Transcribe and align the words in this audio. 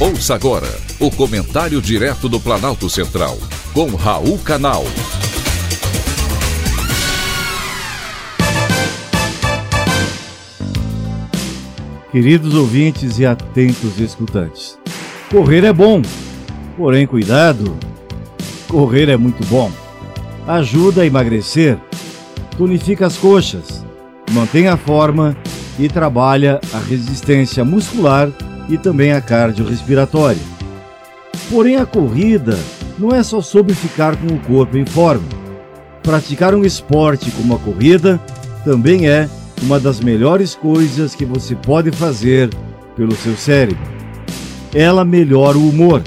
Ouça 0.00 0.34
agora 0.34 0.66
o 0.98 1.10
comentário 1.10 1.78
direto 1.82 2.26
do 2.26 2.40
Planalto 2.40 2.88
Central, 2.88 3.36
com 3.74 3.94
Raul 3.94 4.38
Canal. 4.38 4.82
Queridos 12.10 12.54
ouvintes 12.54 13.18
e 13.18 13.26
atentos 13.26 14.00
escutantes, 14.00 14.78
correr 15.30 15.64
é 15.64 15.72
bom, 15.72 16.00
porém 16.78 17.06
cuidado, 17.06 17.76
correr 18.68 19.10
é 19.10 19.18
muito 19.18 19.46
bom. 19.48 19.70
Ajuda 20.48 21.02
a 21.02 21.06
emagrecer, 21.06 21.76
tonifica 22.56 23.06
as 23.06 23.18
coxas, 23.18 23.84
mantém 24.30 24.66
a 24.66 24.78
forma 24.78 25.36
e 25.78 25.90
trabalha 25.90 26.58
a 26.72 26.78
resistência 26.78 27.62
muscular 27.66 28.32
e 28.68 28.76
também 28.78 29.12
a 29.12 29.20
cardiorrespiratória. 29.20 30.40
Porém, 31.48 31.76
a 31.76 31.86
corrida 31.86 32.58
não 32.98 33.14
é 33.14 33.22
só 33.22 33.40
sobre 33.40 33.74
ficar 33.74 34.16
com 34.16 34.26
o 34.34 34.38
corpo 34.40 34.76
em 34.76 34.86
forma. 34.86 35.26
Praticar 36.02 36.54
um 36.54 36.64
esporte 36.64 37.30
como 37.32 37.54
a 37.54 37.58
corrida 37.58 38.20
também 38.64 39.08
é 39.08 39.28
uma 39.62 39.78
das 39.78 40.00
melhores 40.00 40.54
coisas 40.54 41.14
que 41.14 41.24
você 41.24 41.54
pode 41.54 41.90
fazer 41.90 42.50
pelo 42.96 43.14
seu 43.14 43.36
cérebro. 43.36 43.82
Ela 44.74 45.04
melhora 45.04 45.58
o 45.58 45.68
humor, 45.68 46.02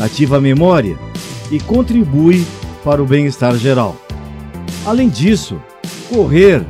ativa 0.00 0.36
a 0.36 0.40
memória 0.40 0.96
e 1.50 1.58
contribui 1.60 2.44
para 2.84 3.02
o 3.02 3.06
bem-estar 3.06 3.56
geral. 3.56 3.96
Além 4.84 5.08
disso, 5.08 5.60
correr 6.08 6.64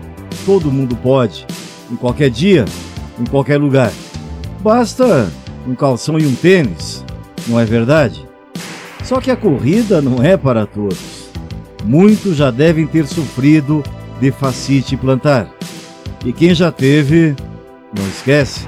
todo 0.47 0.71
mundo 0.71 0.97
pode, 0.97 1.47
em 1.91 1.97
qualquer 1.97 2.31
dia, 2.31 2.65
em 3.19 3.25
qualquer 3.25 3.59
lugar. 3.59 3.91
Basta 4.65 5.31
um 5.69 5.75
calção 5.75 6.19
e 6.19 6.27
um 6.27 6.35
tênis, 6.35 7.05
não 7.47 7.61
é 7.61 7.67
verdade? 7.67 8.27
Só 9.05 9.21
que 9.21 9.31
a 9.31 9.37
corrida 9.37 10.01
não 10.01 10.25
é 10.25 10.39
para 10.39 10.65
todos. 10.65 11.29
Muitos 11.85 12.39
já 12.39 12.51
devem 12.51 12.87
ter 12.87 13.07
sofrido 13.07 13.83
de 14.19 14.33
fascite 14.33 14.97
plantar. 14.97 15.51
E 16.25 16.33
quem 16.33 16.55
já 16.55 16.73
teve, 16.73 17.37
não 17.95 18.09
esquece. 18.09 18.67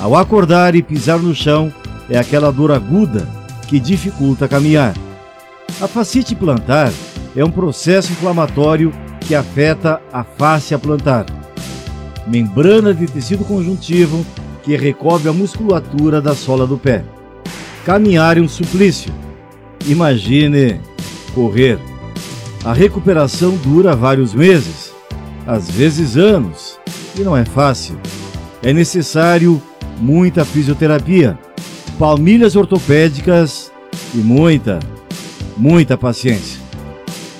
Ao 0.00 0.16
acordar 0.16 0.74
e 0.74 0.82
pisar 0.82 1.18
no 1.18 1.34
chão, 1.34 1.70
é 2.08 2.18
aquela 2.18 2.50
dor 2.50 2.72
aguda 2.72 3.28
que 3.68 3.78
dificulta 3.78 4.48
caminhar. 4.48 4.94
A 5.78 5.86
fascite 5.86 6.34
plantar 6.34 6.90
é 7.36 7.44
um 7.44 7.50
processo 7.50 8.12
inflamatório 8.12 8.94
que 9.20 9.34
afeta 9.34 10.00
a 10.10 10.24
face 10.24 10.74
plantar 10.78 11.26
membrana 12.26 12.92
de 12.92 13.06
tecido 13.06 13.44
conjuntivo 13.44 14.24
que 14.68 14.76
recobre 14.76 15.30
a 15.30 15.32
musculatura 15.32 16.20
da 16.20 16.34
sola 16.34 16.66
do 16.66 16.76
pé. 16.76 17.02
Caminhar 17.86 18.36
é 18.36 18.40
um 18.42 18.46
suplício. 18.46 19.10
Imagine 19.86 20.78
correr. 21.34 21.78
A 22.62 22.74
recuperação 22.74 23.56
dura 23.56 23.96
vários 23.96 24.34
meses, 24.34 24.92
às 25.46 25.70
vezes 25.70 26.18
anos, 26.18 26.78
e 27.18 27.22
não 27.22 27.34
é 27.34 27.46
fácil. 27.46 27.98
É 28.62 28.70
necessário 28.70 29.58
muita 29.98 30.44
fisioterapia, 30.44 31.38
palmilhas 31.98 32.54
ortopédicas 32.54 33.72
e 34.14 34.18
muita, 34.18 34.80
muita 35.56 35.96
paciência. 35.96 36.60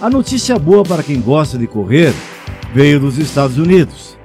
A 0.01 0.09
notícia 0.09 0.59
boa 0.59 0.83
para 0.83 1.03
quem 1.03 1.21
gosta 1.21 1.59
de 1.59 1.67
correr 1.67 2.15
veio 2.73 2.99
dos 2.99 3.19
Estados 3.19 3.59
Unidos. 3.59 4.17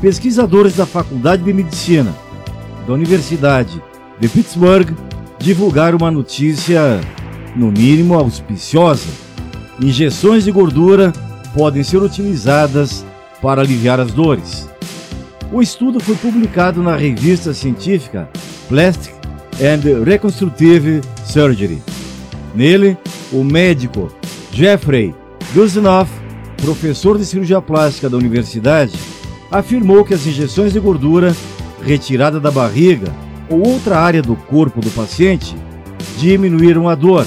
Pesquisadores 0.00 0.74
da 0.74 0.86
Faculdade 0.86 1.44
de 1.44 1.52
Medicina 1.52 2.12
da 2.86 2.92
Universidade 2.92 3.82
de 4.18 4.28
Pittsburgh 4.28 4.90
divulgaram 5.38 5.98
uma 5.98 6.10
notícia, 6.10 7.00
no 7.56 7.70
mínimo 7.70 8.14
auspiciosa. 8.14 9.08
Injeções 9.80 10.44
de 10.44 10.52
gordura 10.52 11.12
podem 11.54 11.82
ser 11.82 11.98
utilizadas 11.98 13.04
para 13.40 13.60
aliviar 13.60 13.98
as 14.00 14.12
dores. 14.12 14.68
O 15.52 15.60
estudo 15.60 16.00
foi 16.00 16.14
publicado 16.16 16.82
na 16.82 16.96
revista 16.96 17.52
científica 17.52 18.28
Plastic 18.68 19.14
and 19.60 20.04
Reconstructive 20.04 21.00
Surgery. 21.24 21.82
Nele, 22.54 22.96
o 23.32 23.42
médico 23.42 24.10
Jeffrey 24.52 25.14
Guzinoff, 25.54 26.10
professor 26.62 27.18
de 27.18 27.26
cirurgia 27.26 27.60
plástica 27.60 28.08
da 28.08 28.16
universidade, 28.16 28.92
afirmou 29.50 30.04
que 30.04 30.14
as 30.14 30.26
injeções 30.26 30.72
de 30.72 30.80
gordura 30.80 31.34
retirada 31.84 32.38
da 32.38 32.50
barriga 32.50 33.12
ou 33.48 33.66
outra 33.66 33.98
área 33.98 34.22
do 34.22 34.36
corpo 34.36 34.80
do 34.80 34.90
paciente 34.90 35.56
diminuíram 36.16 36.88
a 36.88 36.94
dor, 36.94 37.26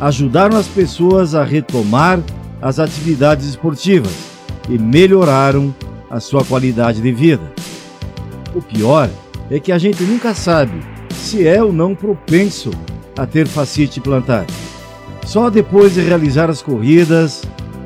ajudaram 0.00 0.56
as 0.56 0.66
pessoas 0.66 1.34
a 1.34 1.44
retomar 1.44 2.20
as 2.60 2.78
atividades 2.78 3.46
esportivas 3.46 4.12
e 4.68 4.78
melhoraram 4.78 5.74
a 6.10 6.20
sua 6.20 6.44
qualidade 6.44 7.00
de 7.00 7.12
vida. 7.12 7.52
O 8.54 8.62
pior 8.62 9.10
é 9.50 9.60
que 9.60 9.72
a 9.72 9.78
gente 9.78 10.02
nunca 10.02 10.34
sabe 10.34 10.80
se 11.12 11.46
é 11.46 11.62
ou 11.62 11.72
não 11.72 11.94
propenso 11.94 12.70
a 13.16 13.26
ter 13.26 13.46
fascite 13.46 14.00
plantar. 14.00 14.46
Só 15.26 15.50
depois 15.50 15.94
de 15.94 16.00
realizar 16.00 16.48
as 16.48 16.62
corridas, 16.62 17.42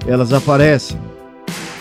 elas 0.07 0.33
aparecem. 0.33 0.99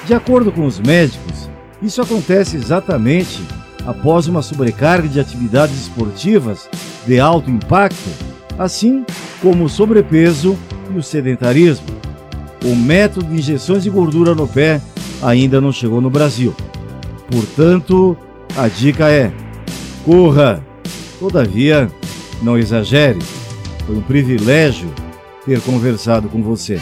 De 0.05 0.13
acordo 0.13 0.51
com 0.51 0.65
os 0.65 0.79
médicos, 0.79 1.49
isso 1.81 2.01
acontece 2.01 2.55
exatamente 2.55 3.41
após 3.85 4.27
uma 4.27 4.41
sobrecarga 4.41 5.07
de 5.07 5.19
atividades 5.19 5.75
esportivas 5.75 6.69
de 7.05 7.19
alto 7.19 7.49
impacto, 7.49 8.09
assim 8.57 9.05
como 9.41 9.65
o 9.65 9.69
sobrepeso 9.69 10.57
e 10.93 10.97
o 10.97 11.03
sedentarismo. 11.03 11.87
O 12.63 12.75
método 12.75 13.27
de 13.27 13.39
injeções 13.39 13.83
de 13.83 13.89
gordura 13.89 14.35
no 14.35 14.47
pé 14.47 14.81
ainda 15.21 15.59
não 15.59 15.71
chegou 15.71 15.99
no 15.99 16.09
Brasil. 16.09 16.55
Portanto, 17.29 18.15
a 18.55 18.67
dica 18.67 19.09
é: 19.09 19.31
corra! 20.05 20.63
Todavia, 21.19 21.89
não 22.41 22.57
exagere. 22.57 23.19
Foi 23.85 23.95
um 23.95 24.01
privilégio 24.01 24.89
ter 25.45 25.61
conversado 25.61 26.27
com 26.29 26.41
você. 26.41 26.81